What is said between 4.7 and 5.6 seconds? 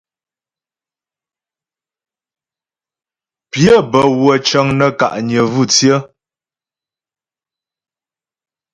nə́ ka'nyə